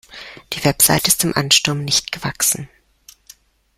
Die 0.53 0.65
Website 0.65 1.07
ist 1.07 1.21
dem 1.21 1.35
Ansturm 1.35 1.85
nicht 1.85 2.11
gewachsen. 2.11 2.67